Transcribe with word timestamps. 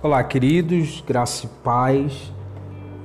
Olá, 0.00 0.22
queridos, 0.22 1.02
graça 1.04 1.46
e 1.46 1.48
paz. 1.64 2.32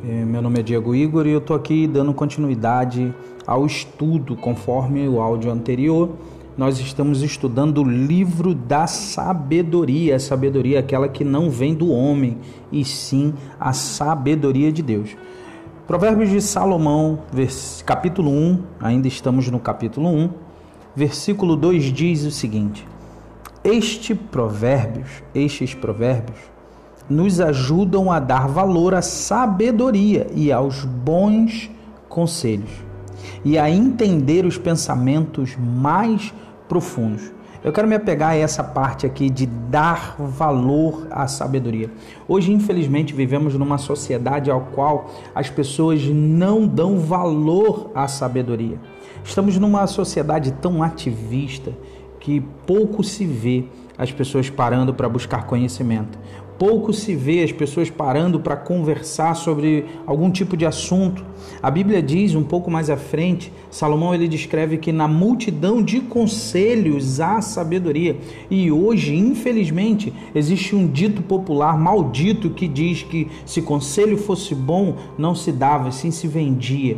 É, 0.07 0.23
meu 0.25 0.43
nome 0.43 0.59
é 0.59 0.61
Diego 0.61 0.93
Igor 0.93 1.25
e 1.25 1.31
eu 1.31 1.39
estou 1.39 1.55
aqui 1.55 1.87
dando 1.87 2.13
continuidade 2.13 3.11
ao 3.47 3.65
estudo, 3.65 4.35
conforme 4.35 5.07
o 5.07 5.19
áudio 5.19 5.49
anterior. 5.49 6.11
Nós 6.55 6.77
estamos 6.77 7.23
estudando 7.23 7.81
o 7.81 7.83
livro 7.83 8.53
da 8.53 8.85
sabedoria, 8.85 10.17
a 10.17 10.19
sabedoria 10.19 10.81
aquela 10.81 11.09
que 11.09 11.23
não 11.23 11.49
vem 11.49 11.73
do 11.73 11.89
homem, 11.89 12.37
e 12.71 12.85
sim 12.85 13.33
a 13.59 13.73
sabedoria 13.73 14.71
de 14.71 14.83
Deus. 14.83 15.17
Provérbios 15.87 16.29
de 16.29 16.41
Salomão, 16.41 17.23
capítulo 17.87 18.29
1, 18.29 18.63
ainda 18.79 19.07
estamos 19.07 19.49
no 19.49 19.59
capítulo 19.59 20.09
1, 20.09 20.29
versículo 20.95 21.55
2 21.55 21.85
diz 21.85 22.23
o 22.23 22.29
seguinte: 22.29 22.87
Este 23.63 24.13
provérbios, 24.13 25.23
estes 25.33 25.73
provérbios 25.73 26.52
nos 27.09 27.39
ajudam 27.39 28.11
a 28.11 28.19
dar 28.19 28.47
valor 28.47 28.93
à 28.93 29.01
sabedoria 29.01 30.27
e 30.33 30.51
aos 30.51 30.85
bons 30.85 31.69
conselhos 32.07 32.71
e 33.43 33.57
a 33.57 33.69
entender 33.69 34.45
os 34.45 34.57
pensamentos 34.57 35.55
mais 35.57 36.33
profundos. 36.67 37.31
Eu 37.63 37.71
quero 37.71 37.87
me 37.87 37.95
apegar 37.95 38.31
a 38.31 38.35
essa 38.35 38.61
parte 38.61 39.05
aqui 39.05 39.29
de 39.29 39.45
dar 39.45 40.17
valor 40.19 41.07
à 41.09 41.27
sabedoria. 41.27 41.89
Hoje, 42.27 42.51
infelizmente, 42.51 43.13
vivemos 43.13 43.55
numa 43.55 43.77
sociedade 43.77 44.51
ao 44.51 44.61
qual 44.73 45.09
as 45.33 45.49
pessoas 45.49 46.03
não 46.03 46.67
dão 46.67 46.99
valor 46.99 47.89
à 47.95 48.05
sabedoria. 48.05 48.77
Estamos 49.23 49.57
numa 49.57 49.87
sociedade 49.87 50.51
tão 50.51 50.83
ativista 50.83 51.71
que 52.19 52.41
pouco 52.65 53.01
se 53.01 53.25
vê 53.25 53.65
as 53.97 54.11
pessoas 54.11 54.49
parando 54.49 54.93
para 54.93 55.07
buscar 55.07 55.45
conhecimento 55.45 56.17
pouco 56.57 56.93
se 56.93 57.15
vê 57.15 57.43
as 57.43 57.51
pessoas 57.51 57.89
parando 57.89 58.39
para 58.39 58.55
conversar 58.55 59.35
sobre 59.35 59.85
algum 60.05 60.31
tipo 60.31 60.55
de 60.55 60.65
assunto. 60.65 61.23
A 61.61 61.69
Bíblia 61.69 62.01
diz 62.01 62.35
um 62.35 62.43
pouco 62.43 62.69
mais 62.69 62.89
à 62.89 62.97
frente, 62.97 63.51
Salomão 63.69 64.13
ele 64.13 64.27
descreve 64.27 64.77
que 64.77 64.91
na 64.91 65.07
multidão 65.07 65.81
de 65.81 65.99
conselhos 65.99 67.19
há 67.19 67.41
sabedoria. 67.41 68.17
E 68.49 68.71
hoje, 68.71 69.15
infelizmente, 69.15 70.13
existe 70.33 70.75
um 70.75 70.87
dito 70.87 71.21
popular 71.21 71.77
maldito 71.77 72.49
que 72.49 72.67
diz 72.67 73.03
que 73.03 73.27
se 73.45 73.61
conselho 73.61 74.17
fosse 74.17 74.53
bom, 74.53 74.95
não 75.17 75.35
se 75.35 75.51
dava, 75.51 75.91
sim 75.91 76.11
se 76.11 76.27
vendia. 76.27 76.97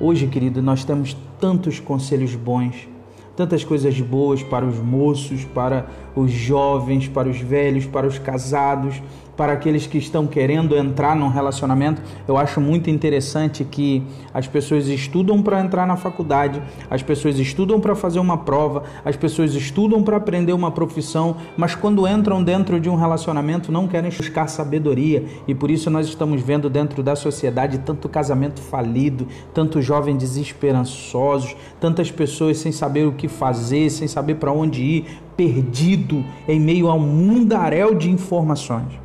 Hoje, 0.00 0.26
querido, 0.26 0.62
nós 0.62 0.84
temos 0.84 1.16
tantos 1.40 1.80
conselhos 1.80 2.34
bons 2.34 2.91
tantas 3.36 3.64
coisas 3.64 3.98
boas 4.00 4.42
para 4.42 4.64
os 4.64 4.78
moços, 4.78 5.44
para 5.44 5.86
os 6.14 6.30
jovens, 6.30 7.08
para 7.08 7.28
os 7.28 7.38
velhos, 7.38 7.86
para 7.86 8.06
os 8.06 8.18
casados, 8.18 9.00
para 9.36 9.52
aqueles 9.52 9.86
que 9.86 9.98
estão 9.98 10.26
querendo 10.26 10.76
entrar 10.76 11.16
num 11.16 11.28
relacionamento. 11.28 12.02
Eu 12.26 12.36
acho 12.36 12.60
muito 12.60 12.90
interessante 12.90 13.64
que 13.64 14.02
as 14.32 14.46
pessoas 14.46 14.88
estudam 14.88 15.42
para 15.42 15.60
entrar 15.60 15.86
na 15.86 15.96
faculdade, 15.96 16.62
as 16.90 17.02
pessoas 17.02 17.38
estudam 17.38 17.80
para 17.80 17.94
fazer 17.94 18.18
uma 18.18 18.38
prova, 18.38 18.84
as 19.04 19.16
pessoas 19.16 19.54
estudam 19.54 20.02
para 20.02 20.16
aprender 20.16 20.52
uma 20.52 20.70
profissão, 20.70 21.36
mas 21.56 21.74
quando 21.74 22.06
entram 22.06 22.42
dentro 22.42 22.78
de 22.78 22.88
um 22.88 22.96
relacionamento 22.96 23.72
não 23.72 23.88
querem 23.88 24.10
buscar 24.10 24.48
sabedoria 24.48 25.24
e 25.46 25.54
por 25.54 25.70
isso 25.70 25.90
nós 25.90 26.06
estamos 26.06 26.40
vendo 26.42 26.68
dentro 26.68 27.02
da 27.02 27.16
sociedade 27.16 27.78
tanto 27.78 28.08
casamento 28.08 28.60
falido, 28.60 29.26
tantos 29.54 29.84
jovens 29.84 30.18
desesperançosos, 30.18 31.56
tantas 31.80 32.10
pessoas 32.10 32.58
sem 32.58 32.72
saber 32.72 33.06
o 33.06 33.12
que 33.12 33.28
fazer, 33.28 33.90
sem 33.90 34.06
saber 34.06 34.36
para 34.36 34.52
onde 34.52 34.82
ir, 34.82 35.06
perdido 35.36 36.24
em 36.46 36.60
meio 36.60 36.88
a 36.88 36.94
um 36.94 37.00
mundaréu 37.00 37.94
de 37.94 38.10
informações. 38.10 39.01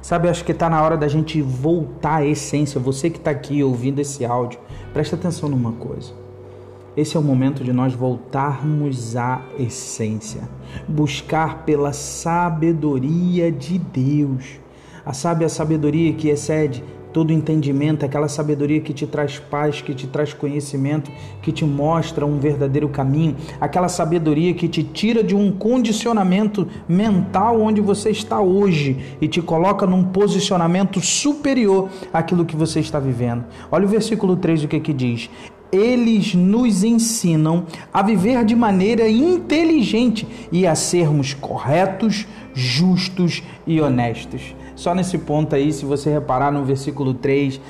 Sabe, 0.00 0.28
acho 0.28 0.44
que 0.44 0.52
está 0.52 0.70
na 0.70 0.82
hora 0.82 0.96
da 0.96 1.08
gente 1.08 1.40
voltar 1.42 2.16
à 2.16 2.26
essência. 2.26 2.80
Você 2.80 3.10
que 3.10 3.18
está 3.18 3.30
aqui 3.30 3.62
ouvindo 3.62 3.98
esse 3.98 4.24
áudio, 4.24 4.60
presta 4.92 5.16
atenção 5.16 5.48
numa 5.48 5.72
coisa. 5.72 6.12
Esse 6.96 7.16
é 7.16 7.20
o 7.20 7.22
momento 7.22 7.62
de 7.62 7.72
nós 7.72 7.92
voltarmos 7.92 9.16
à 9.16 9.42
essência, 9.58 10.40
buscar 10.88 11.64
pela 11.64 11.92
sabedoria 11.92 13.52
de 13.52 13.78
Deus. 13.78 14.58
A 15.04 15.12
sabe 15.12 15.44
a 15.44 15.48
sabedoria 15.48 16.14
que 16.14 16.28
excede 16.28 16.82
todo 17.16 17.32
entendimento, 17.32 18.04
aquela 18.04 18.28
sabedoria 18.28 18.78
que 18.78 18.92
te 18.92 19.06
traz 19.06 19.38
paz, 19.38 19.80
que 19.80 19.94
te 19.94 20.06
traz 20.06 20.34
conhecimento, 20.34 21.10
que 21.40 21.50
te 21.50 21.64
mostra 21.64 22.26
um 22.26 22.38
verdadeiro 22.38 22.90
caminho, 22.90 23.34
aquela 23.58 23.88
sabedoria 23.88 24.52
que 24.52 24.68
te 24.68 24.82
tira 24.82 25.24
de 25.24 25.34
um 25.34 25.50
condicionamento 25.50 26.68
mental 26.86 27.58
onde 27.62 27.80
você 27.80 28.10
está 28.10 28.38
hoje 28.38 28.98
e 29.18 29.26
te 29.26 29.40
coloca 29.40 29.86
num 29.86 30.04
posicionamento 30.04 31.00
superior 31.00 31.88
àquilo 32.12 32.44
que 32.44 32.54
você 32.54 32.80
está 32.80 33.00
vivendo. 33.00 33.46
Olha 33.72 33.86
o 33.86 33.88
versículo 33.88 34.36
3 34.36 34.64
o 34.64 34.68
que 34.68 34.78
que 34.78 34.92
diz: 34.92 35.30
eles 35.72 36.34
nos 36.34 36.84
ensinam 36.84 37.64
a 37.92 38.02
viver 38.02 38.44
de 38.44 38.54
maneira 38.54 39.08
inteligente 39.08 40.26
e 40.52 40.66
a 40.66 40.74
sermos 40.74 41.34
corretos, 41.34 42.26
justos 42.56 43.42
e 43.66 43.80
honestos. 43.82 44.56
Só 44.74 44.94
nesse 44.94 45.18
ponto 45.18 45.54
aí, 45.54 45.72
se 45.72 45.84
você 45.84 46.10
reparar 46.10 46.50
no 46.50 46.64
versículo 46.64 47.12
3, 47.12 47.60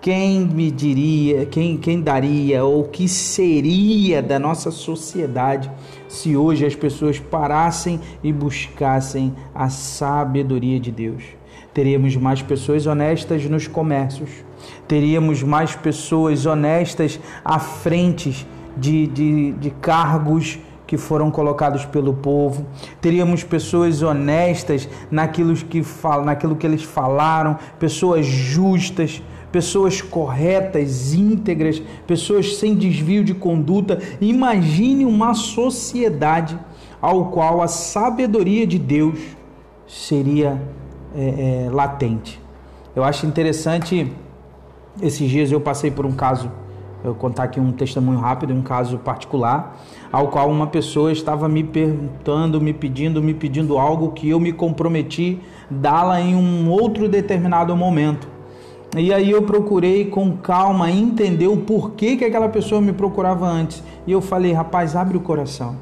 quem 0.00 0.40
me 0.42 0.70
diria, 0.70 1.46
quem, 1.46 1.76
quem 1.76 2.00
daria 2.00 2.64
ou 2.64 2.84
que 2.84 3.08
seria 3.08 4.22
da 4.22 4.38
nossa 4.38 4.70
sociedade 4.70 5.68
se 6.08 6.36
hoje 6.36 6.64
as 6.64 6.76
pessoas 6.76 7.18
parassem 7.18 8.00
e 8.22 8.32
buscassem 8.32 9.34
a 9.52 9.68
sabedoria 9.68 10.78
de 10.78 10.92
Deus? 10.92 11.24
Teríamos 11.74 12.14
mais 12.14 12.40
pessoas 12.40 12.86
honestas 12.86 13.44
nos 13.46 13.66
comércios, 13.66 14.30
teríamos 14.86 15.42
mais 15.42 15.74
pessoas 15.74 16.46
honestas 16.46 17.18
à 17.44 17.58
frente 17.58 18.46
de, 18.76 19.08
de, 19.08 19.52
de 19.52 19.70
cargos 19.70 20.58
que 20.86 20.96
foram 20.96 21.30
colocados 21.30 21.84
pelo 21.84 22.14
povo, 22.14 22.64
teríamos 23.00 23.42
pessoas 23.42 24.02
honestas 24.02 24.88
naquilo 25.10 25.54
que, 25.54 25.82
fal, 25.82 26.24
naquilo 26.24 26.54
que 26.54 26.66
eles 26.66 26.84
falaram, 26.84 27.58
pessoas 27.78 28.24
justas, 28.24 29.20
pessoas 29.50 30.00
corretas, 30.00 31.12
íntegras, 31.12 31.82
pessoas 32.06 32.56
sem 32.56 32.74
desvio 32.74 33.24
de 33.24 33.34
conduta. 33.34 34.00
Imagine 34.20 35.04
uma 35.04 35.34
sociedade 35.34 36.58
ao 37.00 37.26
qual 37.30 37.60
a 37.60 37.68
sabedoria 37.68 38.66
de 38.66 38.78
Deus 38.78 39.18
seria 39.86 40.60
é, 41.14 41.66
é, 41.66 41.70
latente. 41.70 42.40
Eu 42.94 43.04
acho 43.04 43.26
interessante, 43.26 44.12
esses 45.02 45.28
dias 45.28 45.50
eu 45.50 45.60
passei 45.60 45.90
por 45.90 46.06
um 46.06 46.12
caso 46.12 46.50
eu 47.08 47.14
contar 47.14 47.44
aqui 47.44 47.60
um 47.60 47.72
testemunho 47.72 48.18
rápido, 48.18 48.52
um 48.52 48.62
caso 48.62 48.98
particular, 48.98 49.76
ao 50.12 50.28
qual 50.28 50.50
uma 50.50 50.66
pessoa 50.66 51.12
estava 51.12 51.48
me 51.48 51.62
perguntando, 51.62 52.60
me 52.60 52.72
pedindo, 52.72 53.22
me 53.22 53.34
pedindo 53.34 53.78
algo 53.78 54.12
que 54.12 54.28
eu 54.28 54.40
me 54.40 54.52
comprometi 54.52 55.40
dá-la 55.70 56.20
em 56.20 56.34
um 56.34 56.68
outro 56.70 57.08
determinado 57.08 57.76
momento. 57.76 58.28
E 58.96 59.12
aí 59.12 59.30
eu 59.30 59.42
procurei 59.42 60.06
com 60.06 60.36
calma 60.36 60.90
entender 60.90 61.48
o 61.48 61.56
porquê 61.56 62.16
que 62.16 62.24
aquela 62.24 62.48
pessoa 62.48 62.80
me 62.80 62.92
procurava 62.92 63.46
antes. 63.46 63.82
E 64.06 64.12
eu 64.12 64.20
falei, 64.20 64.52
rapaz, 64.52 64.96
abre 64.96 65.16
o 65.16 65.20
coração. 65.20 65.76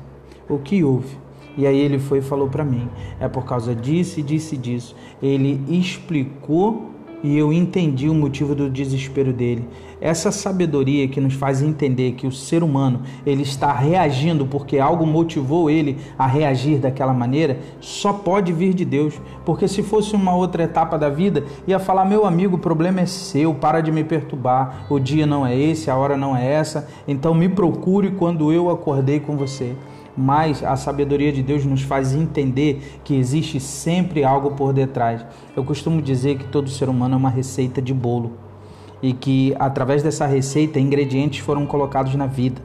O 0.49 0.59
que 0.59 0.83
houve? 0.83 1.17
E 1.57 1.67
aí 1.67 1.79
ele 1.79 1.99
foi 1.99 2.19
e 2.19 2.23
falou 2.23 2.49
para 2.49 2.65
mim, 2.65 2.89
é 3.21 3.29
por 3.29 3.45
causa 3.45 3.75
disso, 3.75 4.21
disse 4.23 4.57
disso. 4.57 4.97
Ele 5.23 5.63
explicou 5.69 6.91
e 7.25 7.39
eu 7.39 7.51
entendi 7.55 8.07
o 8.07 8.15
motivo 8.15 8.55
do 8.55 8.69
desespero 8.69 9.33
dele. 9.33 9.67
Essa 9.99 10.31
sabedoria 10.31 11.09
que 11.09 11.19
nos 11.19 11.33
faz 11.33 11.63
entender 11.63 12.13
que 12.13 12.27
o 12.27 12.31
ser 12.31 12.63
humano 12.63 13.01
ele 13.25 13.41
está 13.41 13.73
reagindo 13.73 14.45
porque 14.45 14.79
algo 14.79 15.07
motivou 15.07 15.71
ele 15.71 15.97
a 16.19 16.27
reagir 16.27 16.79
daquela 16.79 17.15
maneira, 17.15 17.59
só 17.81 18.13
pode 18.13 18.53
vir 18.53 18.75
de 18.75 18.85
Deus. 18.85 19.19
Porque 19.43 19.67
se 19.67 19.83
fosse 19.83 20.15
uma 20.15 20.37
outra 20.37 20.65
etapa 20.65 20.99
da 20.99 21.09
vida, 21.09 21.45
ia 21.67 21.79
falar: 21.79 22.05
meu 22.05 22.27
amigo, 22.27 22.57
o 22.57 22.61
problema 22.61 23.01
é 23.01 23.07
seu, 23.07 23.55
para 23.55 23.81
de 23.81 23.91
me 23.91 24.05
perturbar. 24.05 24.85
O 24.91 24.99
dia 24.99 25.25
não 25.25 25.47
é 25.47 25.59
esse, 25.59 25.91
a 25.91 25.97
hora 25.97 26.19
não 26.19 26.37
é 26.37 26.47
essa. 26.47 26.87
Então 27.09 27.35
me 27.35 27.49
procure 27.49 28.11
quando 28.11 28.53
eu 28.53 28.69
acordei 28.69 29.19
com 29.19 29.35
você 29.35 29.75
mas 30.17 30.63
a 30.63 30.77
sabedoria 30.77 31.33
de 31.33 31.43
Deus 31.43 31.65
nos 31.65 31.83
faz 31.83 32.15
entender 32.15 33.01
que 33.03 33.15
existe 33.15 33.59
sempre 33.59 34.25
algo 34.25 34.53
por 34.53 34.73
detrás. 34.73 35.25
Eu 35.57 35.65
costumo 35.65 36.01
dizer 36.01 36.39
que 36.39 36.45
todo 36.45 36.71
ser 36.71 36.89
humano 36.89 37.15
é 37.15 37.17
uma 37.17 37.31
receita 37.31 37.83
de 37.83 37.93
bolo 37.93 38.33
e 39.03 39.13
que 39.13 39.55
através 39.59 40.03
dessa 40.03 40.27
receita 40.27 40.79
ingredientes 40.79 41.41
foram 41.41 41.67
colocados 41.67 42.15
na 42.15 42.27
vida. 42.27 42.63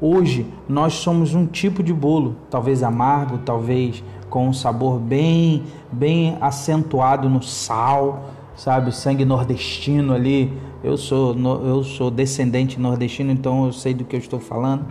Hoje 0.00 0.46
nós 0.68 0.94
somos 0.94 1.34
um 1.34 1.46
tipo 1.46 1.82
de 1.82 1.92
bolo, 1.92 2.36
talvez 2.50 2.82
amargo, 2.82 3.38
talvez 3.38 4.02
com 4.28 4.48
um 4.48 4.52
sabor 4.52 4.98
bem, 4.98 5.62
bem 5.92 6.36
acentuado 6.40 7.28
no 7.28 7.40
sal, 7.40 8.24
sabe, 8.56 8.92
sangue 8.92 9.24
nordestino 9.24 10.12
ali. 10.12 10.52
Eu 10.82 10.98
sou 10.98 11.34
eu 11.64 11.84
sou 11.84 12.10
descendente 12.10 12.78
nordestino, 12.78 13.30
então 13.30 13.64
eu 13.64 13.72
sei 13.72 13.94
do 13.94 14.04
que 14.04 14.16
eu 14.16 14.20
estou 14.20 14.40
falando 14.40 14.84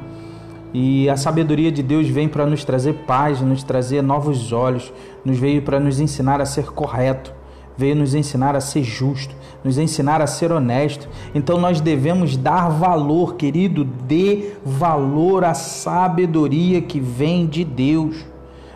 E 0.73 1.07
a 1.07 1.15
sabedoria 1.15 1.71
de 1.71 1.83
Deus 1.83 2.09
vem 2.09 2.27
para 2.27 2.47
nos 2.47 2.65
trazer 2.65 2.93
paz, 3.05 3.41
nos 3.41 3.61
trazer 3.61 4.01
novos 4.01 4.51
olhos, 4.51 4.91
nos 5.23 5.37
veio 5.37 5.61
para 5.61 5.79
nos 5.79 5.99
ensinar 5.99 6.41
a 6.41 6.45
ser 6.45 6.71
correto, 6.71 7.31
veio 7.77 7.95
nos 7.95 8.15
ensinar 8.15 8.55
a 8.55 8.61
ser 8.61 8.83
justo, 8.83 9.35
nos 9.63 9.77
ensinar 9.77 10.19
a 10.19 10.25
ser 10.25 10.51
honesto. 10.51 11.07
Então 11.35 11.59
nós 11.59 11.79
devemos 11.79 12.35
dar 12.35 12.69
valor, 12.69 13.35
querido, 13.35 13.83
dê 13.83 14.53
valor 14.65 15.43
à 15.43 15.53
sabedoria 15.53 16.81
que 16.81 16.99
vem 16.99 17.45
de 17.45 17.63
Deus. 17.63 18.32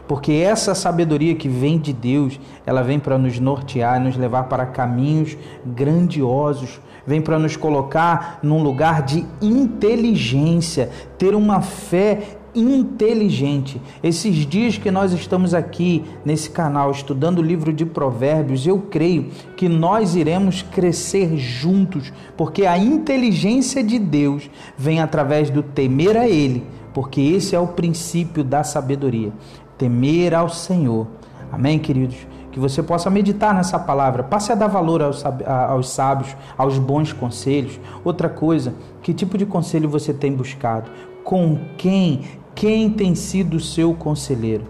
Porque 0.08 0.32
essa 0.32 0.74
sabedoria 0.74 1.36
que 1.36 1.50
vem 1.50 1.78
de 1.78 1.92
Deus, 1.92 2.40
ela 2.66 2.82
vem 2.82 2.98
para 2.98 3.18
nos 3.18 3.40
nortear, 3.40 4.00
nos 4.00 4.16
levar 4.16 4.44
para 4.44 4.66
caminhos 4.66 5.38
grandiosos, 5.66 6.80
vem 7.06 7.22
para 7.22 7.38
nos 7.38 7.56
colocar 7.56 8.40
num 8.42 8.64
lugar 8.64 9.02
de 9.02 9.26
inteligência, 9.42 10.90
ter 11.18 11.36
uma 11.36 11.62
fé 11.62 12.38
inteligente. 12.56 13.80
Esses 14.02 14.36
dias 14.46 14.78
que 14.78 14.90
nós 14.90 15.14
estamos 15.14 15.54
aqui 15.54 16.04
nesse 16.26 16.50
canal 16.50 16.90
estudando 16.90 17.40
o 17.40 17.44
livro 17.44 17.72
de 17.72 17.86
Provérbios, 17.86 18.66
eu 18.66 18.80
creio 18.80 19.30
que 19.56 19.70
nós 19.70 20.16
iremos 20.16 20.64
crescer 20.64 21.38
juntos, 21.38 22.12
porque 22.36 22.66
a 22.66 22.78
inteligência 22.78 23.84
de 23.84 24.00
Deus 24.00 24.50
vem 24.78 25.00
através 25.00 25.50
do 25.50 25.62
temer 25.62 26.18
a 26.18 26.28
Ele, 26.28 26.64
porque 26.94 27.22
esse 27.22 27.56
é 27.56 27.60
o 27.60 27.68
princípio 27.68 28.44
da 28.44 28.64
sabedoria. 28.64 29.32
Temer 29.78 30.34
ao 30.34 30.50
Senhor. 30.50 31.08
Amém, 31.52 31.80
queridos? 31.80 32.18
que 32.58 32.60
você 32.60 32.82
possa 32.82 33.08
meditar 33.08 33.54
nessa 33.54 33.78
palavra, 33.78 34.24
passe 34.24 34.52
a 34.52 34.56
dar 34.56 34.66
valor 34.66 35.00
aos, 35.04 35.90
sábios, 35.90 36.36
aos 36.58 36.80
bons 36.80 37.14
conselhos. 37.14 37.80
Outra 38.04 38.28
coisa, 38.28 38.74
que 39.04 39.14
tipo 39.14 39.38
de 39.38 39.46
conselho 39.46 39.88
você 39.88 40.12
tem 40.12 40.34
buscado? 40.34 40.90
Com 41.24 41.60
quem? 41.78 42.22
Quem 42.56 42.90
tem 42.90 43.14
sido 43.14 43.58
o 43.58 43.60
seu 43.60 43.94
conselheiro? 43.94 44.64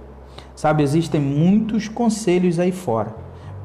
Sabe, 0.53 0.83
existem 0.83 1.21
muitos 1.21 1.87
conselhos 1.87 2.59
aí 2.59 2.73
fora, 2.73 3.15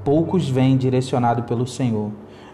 poucos 0.04 0.48
vêm 0.48 0.76
direcionados 0.76 1.44
pelo 1.44 1.66
Senhor. 1.66 2.12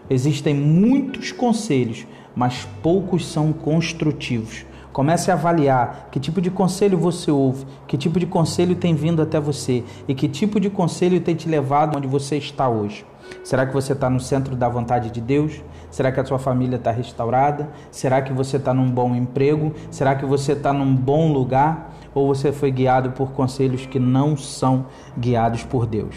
Existem 0.08 0.54
muitos 0.54 1.32
conselhos, 1.32 2.06
mas 2.34 2.66
poucos 2.82 3.26
são 3.26 3.52
construtivos. 3.52 4.64
Comece 4.98 5.30
a 5.30 5.34
avaliar 5.34 6.08
que 6.10 6.18
tipo 6.18 6.40
de 6.40 6.50
conselho 6.50 6.98
você 6.98 7.30
ouve, 7.30 7.64
que 7.86 7.96
tipo 7.96 8.18
de 8.18 8.26
conselho 8.26 8.74
tem 8.74 8.96
vindo 8.96 9.22
até 9.22 9.38
você 9.38 9.84
e 10.08 10.12
que 10.12 10.26
tipo 10.26 10.58
de 10.58 10.68
conselho 10.68 11.20
tem 11.20 11.36
te 11.36 11.48
levado 11.48 11.96
onde 11.96 12.08
você 12.08 12.36
está 12.36 12.68
hoje. 12.68 13.06
Será 13.44 13.64
que 13.64 13.72
você 13.72 13.92
está 13.92 14.10
no 14.10 14.18
centro 14.18 14.56
da 14.56 14.68
vontade 14.68 15.12
de 15.12 15.20
Deus? 15.20 15.62
Será 15.88 16.10
que 16.10 16.18
a 16.18 16.24
sua 16.24 16.40
família 16.40 16.74
está 16.74 16.90
restaurada? 16.90 17.70
Será 17.92 18.20
que 18.20 18.32
você 18.32 18.56
está 18.56 18.74
num 18.74 18.90
bom 18.90 19.14
emprego? 19.14 19.72
Será 19.88 20.16
que 20.16 20.26
você 20.26 20.50
está 20.50 20.72
num 20.72 20.92
bom 20.92 21.32
lugar? 21.32 21.94
Ou 22.12 22.26
você 22.26 22.50
foi 22.50 22.72
guiado 22.72 23.12
por 23.12 23.30
conselhos 23.30 23.86
que 23.86 24.00
não 24.00 24.36
são 24.36 24.86
guiados 25.16 25.62
por 25.62 25.86
Deus? 25.86 26.16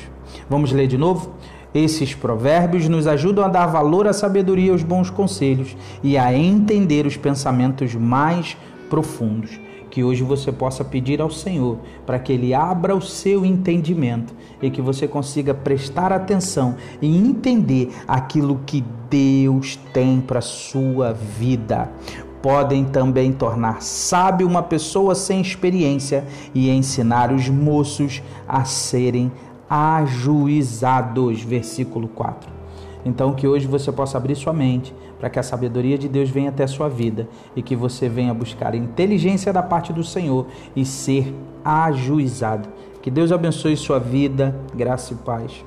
Vamos 0.49 0.71
ler 0.71 0.87
de 0.87 0.97
novo? 0.97 1.31
Esses 1.73 2.13
provérbios 2.13 2.89
nos 2.89 3.07
ajudam 3.07 3.45
a 3.45 3.47
dar 3.47 3.65
valor 3.65 4.05
à 4.05 4.11
sabedoria 4.11 4.67
e 4.67 4.71
aos 4.71 4.83
bons 4.83 5.09
conselhos 5.09 5.77
e 6.03 6.17
a 6.17 6.35
entender 6.35 7.05
os 7.05 7.15
pensamentos 7.15 7.95
mais 7.95 8.57
profundos. 8.91 9.57
Que 9.89 10.03
hoje 10.03 10.23
você 10.23 10.51
possa 10.51 10.85
pedir 10.85 11.21
ao 11.21 11.29
Senhor 11.29 11.79
para 12.05 12.19
que 12.19 12.31
Ele 12.31 12.53
abra 12.53 12.95
o 12.95 13.01
seu 13.01 13.45
entendimento 13.45 14.33
e 14.61 14.69
que 14.69 14.81
você 14.81 15.07
consiga 15.07 15.53
prestar 15.53 16.13
atenção 16.13 16.75
e 17.01 17.17
entender 17.17 17.91
aquilo 18.07 18.61
que 18.65 18.83
Deus 19.09 19.77
tem 19.91 20.21
para 20.21 20.39
a 20.39 20.43
sua 20.43 21.11
vida 21.11 21.89
podem 22.41 22.83
também 22.83 23.31
tornar 23.31 23.83
sábio 23.83 24.47
uma 24.47 24.63
pessoa 24.63 25.13
sem 25.13 25.39
experiência 25.41 26.25
e 26.55 26.71
ensinar 26.71 27.31
os 27.31 27.47
moços 27.47 28.23
a 28.47 28.65
serem 28.65 29.31
ajuizados. 29.69 31.43
Versículo 31.43 32.07
4. 32.07 32.51
Então, 33.05 33.33
que 33.33 33.47
hoje 33.47 33.67
você 33.67 33.91
possa 33.91 34.17
abrir 34.17 34.35
sua 34.35 34.53
mente 34.53 34.93
para 35.21 35.29
que 35.29 35.37
a 35.37 35.43
sabedoria 35.43 35.99
de 35.99 36.09
Deus 36.09 36.31
venha 36.31 36.49
até 36.49 36.63
a 36.63 36.67
sua 36.67 36.89
vida 36.89 37.29
e 37.55 37.61
que 37.61 37.75
você 37.75 38.09
venha 38.09 38.33
buscar 38.33 38.73
inteligência 38.73 39.53
da 39.53 39.61
parte 39.61 39.93
do 39.93 40.03
Senhor 40.03 40.47
e 40.75 40.83
ser 40.83 41.31
ajuizado. 41.63 42.67
Que 43.03 43.11
Deus 43.11 43.31
abençoe 43.31 43.77
sua 43.77 43.99
vida, 43.99 44.59
graça 44.73 45.13
e 45.13 45.17
paz. 45.17 45.63